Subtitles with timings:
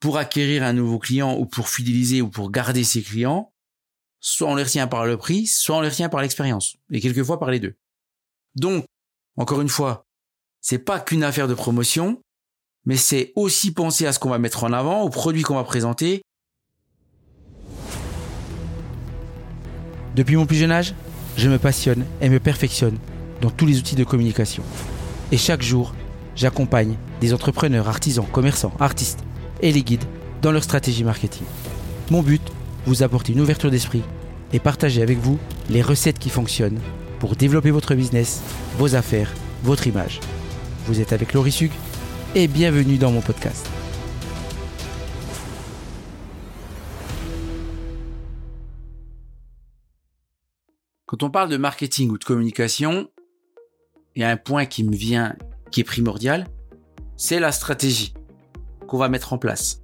[0.00, 3.52] pour acquérir un nouveau client ou pour fidéliser ou pour garder ses clients,
[4.18, 7.38] soit on les retient par le prix, soit on les retient par l'expérience, et quelquefois
[7.38, 7.74] par les deux.
[8.54, 8.84] Donc,
[9.36, 10.06] encore une fois,
[10.60, 12.20] c'est pas qu'une affaire de promotion,
[12.86, 15.64] mais c'est aussi penser à ce qu'on va mettre en avant, aux produits qu'on va
[15.64, 16.22] présenter.
[20.16, 20.94] Depuis mon plus jeune âge,
[21.36, 22.98] je me passionne et me perfectionne
[23.40, 24.62] dans tous les outils de communication.
[25.30, 25.94] Et chaque jour,
[26.34, 29.20] j'accompagne des entrepreneurs, artisans, commerçants, artistes
[29.62, 30.04] et les guides
[30.42, 31.46] dans leur stratégie marketing.
[32.10, 32.42] Mon but,
[32.86, 34.02] vous apporter une ouverture d'esprit
[34.52, 36.80] et partager avec vous les recettes qui fonctionnent
[37.18, 38.42] pour développer votre business,
[38.78, 39.32] vos affaires,
[39.62, 40.20] votre image.
[40.86, 41.70] Vous êtes avec Laurie Sug
[42.34, 43.68] et bienvenue dans mon podcast.
[51.06, 53.10] Quand on parle de marketing ou de communication,
[54.14, 55.36] il y a un point qui me vient
[55.70, 56.46] qui est primordial,
[57.16, 58.14] c'est la stratégie
[58.90, 59.82] qu'on va mettre en place.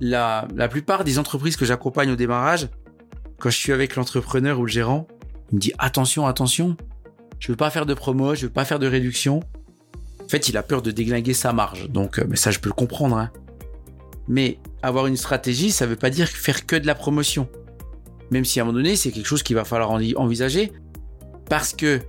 [0.00, 2.68] La, la plupart des entreprises que j'accompagne au démarrage,
[3.38, 5.06] quand je suis avec l'entrepreneur ou le gérant,
[5.52, 6.76] il me dit attention, attention,
[7.38, 9.40] je veux pas faire de promo, je veux pas faire de réduction.
[10.20, 11.88] En fait, il a peur de déglinguer sa marge.
[11.88, 13.16] Donc, euh, mais ça, je peux le comprendre.
[13.16, 13.30] Hein.
[14.26, 17.48] Mais avoir une stratégie, ça veut pas dire faire que de la promotion.
[18.32, 20.72] Même si à un moment donné, c'est quelque chose qu'il va falloir envisager.
[21.48, 22.00] Parce que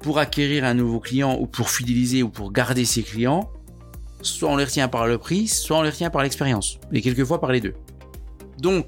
[0.00, 3.50] pour acquérir un nouveau client ou pour fidéliser ou pour garder ses clients,
[4.22, 6.78] soit on les retient par le prix, soit on les retient par l'expérience.
[6.92, 7.74] Et quelquefois par les deux.
[8.58, 8.86] Donc,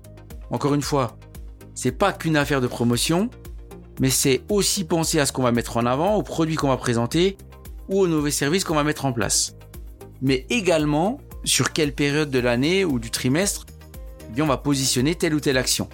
[0.51, 1.17] encore une fois,
[1.75, 3.31] c'est pas qu'une affaire de promotion,
[4.01, 6.77] mais c'est aussi penser à ce qu'on va mettre en avant, aux produits qu'on va
[6.77, 7.37] présenter
[7.89, 9.57] ou aux nouveaux services qu'on va mettre en place.
[10.23, 13.67] Mais également sur quelle période de l'année ou du trimestre
[14.37, 15.89] eh on va positionner telle ou telle action.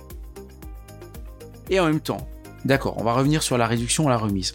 [1.68, 2.26] Et en même temps,
[2.64, 4.54] d'accord, on va revenir sur la réduction ou la remise.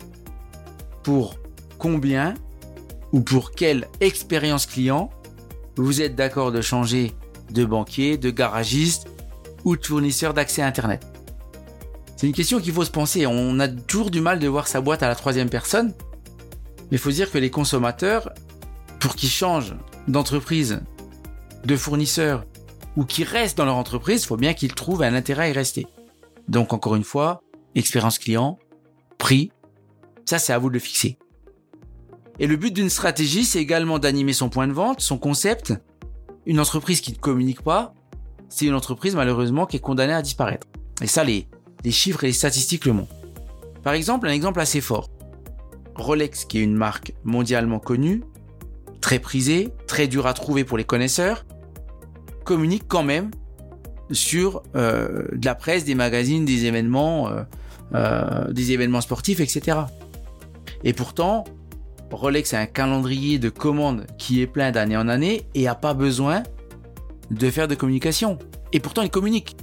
[1.03, 1.35] Pour
[1.77, 2.33] combien
[3.15, 5.09] ou pour quelle expérience client
[5.77, 7.13] vous êtes d'accord de changer
[7.49, 9.07] de banquier, de garagiste
[9.63, 11.07] ou de fournisseur d'accès à Internet?
[12.17, 13.25] C'est une question qu'il faut se penser.
[13.25, 15.93] On a toujours du mal de voir sa boîte à la troisième personne.
[16.91, 18.33] Mais il faut dire que les consommateurs,
[18.99, 19.75] pour qu'ils changent
[20.09, 20.81] d'entreprise,
[21.63, 22.43] de fournisseur,
[22.97, 25.53] ou qu'ils restent dans leur entreprise, il faut bien qu'ils trouvent un intérêt à y
[25.53, 25.87] rester.
[26.49, 27.41] Donc encore une fois,
[27.75, 28.59] expérience client,
[29.17, 29.53] prix,
[30.25, 31.17] ça c'est à vous de le fixer.
[32.39, 35.73] Et le but d'une stratégie, c'est également d'animer son point de vente, son concept.
[36.45, 37.93] Une entreprise qui ne communique pas,
[38.49, 40.67] c'est une entreprise malheureusement qui est condamnée à disparaître.
[41.01, 41.47] Et ça, les,
[41.89, 43.15] chiffres et les statistiques le montrent.
[43.83, 45.09] Par exemple, un exemple assez fort.
[45.95, 48.23] Rolex, qui est une marque mondialement connue,
[49.01, 51.45] très prisée, très dure à trouver pour les connaisseurs,
[52.43, 53.31] communique quand même
[54.11, 57.43] sur euh, de la presse, des magazines, des événements, euh,
[57.93, 59.79] euh, des événements sportifs, etc.
[60.83, 61.45] Et pourtant,
[62.11, 65.93] Rolex a un calendrier de commandes qui est plein d'année en année et a pas
[65.93, 66.43] besoin
[67.31, 68.37] de faire de communication.
[68.71, 69.57] Et pourtant, il communique.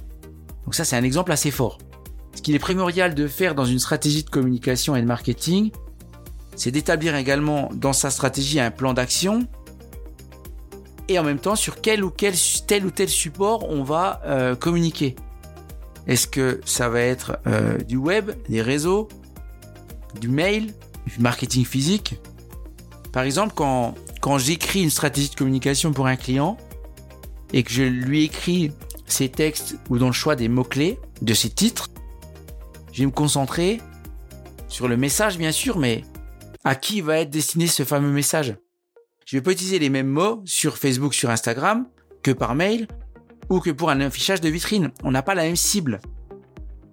[0.65, 1.77] Donc ça, c'est un exemple assez fort.
[2.35, 5.71] Ce qu'il est primordial de faire dans une stratégie de communication et de marketing,
[6.55, 9.47] c'est d'établir également dans sa stratégie un plan d'action
[11.09, 12.33] et en même temps sur quel ou quel
[12.67, 15.15] tel ou tel support on va euh, communiquer.
[16.07, 19.07] Est-ce que ça va être euh, du web, des réseaux,
[20.19, 20.73] du mail,
[21.07, 22.19] du marketing physique?
[23.13, 26.57] Par exemple, quand, quand j'écris une stratégie de communication pour un client
[27.53, 28.71] et que je lui écris
[29.05, 31.89] ses textes ou dans le choix des mots-clés de ses titres,
[32.91, 33.79] je vais me concentrer
[34.67, 36.03] sur le message, bien sûr, mais
[36.63, 38.55] à qui va être destiné ce fameux message?
[39.25, 41.85] Je vais pas utiliser les mêmes mots sur Facebook, sur Instagram,
[42.23, 42.87] que par mail,
[43.49, 44.91] ou que pour un affichage de vitrine.
[45.03, 46.01] On n'a pas la même cible.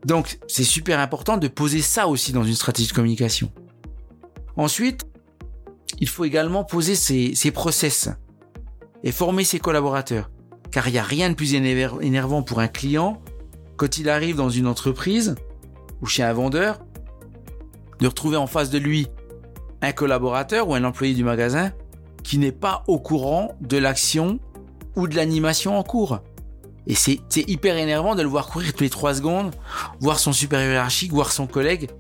[0.05, 3.51] Donc, c'est super important de poser ça aussi dans une stratégie de communication.
[4.57, 5.07] Ensuite,
[5.99, 8.09] il faut également poser ses, process
[9.03, 10.31] et former ses collaborateurs.
[10.71, 13.21] Car il n'y a rien de plus énervant pour un client
[13.77, 15.35] quand il arrive dans une entreprise
[16.03, 16.81] ou chez un vendeur,
[17.99, 19.09] de retrouver en face de lui
[19.83, 21.73] un collaborateur ou un employé du magasin
[22.23, 24.39] qui n'est pas au courant de l'action
[24.97, 26.21] ou de l'animation en cours.
[26.87, 29.55] Et c'est hyper énervant de le voir courir tous les trois secondes,
[30.01, 31.91] voir son supérieur hiérarchique, voir son collègue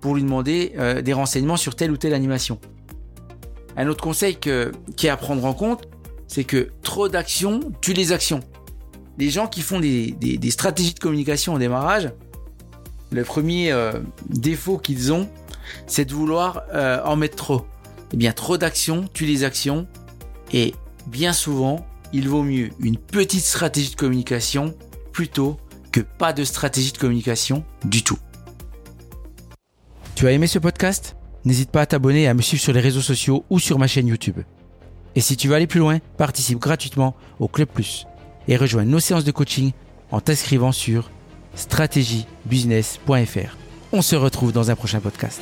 [0.00, 2.58] pour lui demander euh, des renseignements sur telle ou telle animation.
[3.80, 5.88] Un autre conseil que, qui est à prendre en compte,
[6.28, 8.40] c'est que trop d'actions tue les actions.
[9.16, 12.12] Les gens qui font des, stratégies de communication au démarrage,
[13.10, 13.92] le premier euh,
[14.28, 15.30] défaut qu'ils ont,
[15.86, 17.64] c'est de vouloir euh, en mettre trop.
[18.12, 19.86] Eh bien, trop d'actions tue les actions.
[20.52, 20.74] Et
[21.06, 24.74] bien souvent, il vaut mieux une petite stratégie de communication
[25.10, 25.56] plutôt
[25.90, 28.18] que pas de stratégie de communication du tout.
[30.16, 31.16] Tu as aimé ce podcast?
[31.44, 33.86] N'hésite pas à t'abonner et à me suivre sur les réseaux sociaux ou sur ma
[33.86, 34.40] chaîne YouTube.
[35.14, 38.06] Et si tu veux aller plus loin, participe gratuitement au Club Plus
[38.48, 39.72] et rejoins nos séances de coaching
[40.10, 41.10] en t'inscrivant sur
[41.54, 43.56] stratégiebusiness.fr.
[43.92, 45.40] On se retrouve dans un prochain podcast.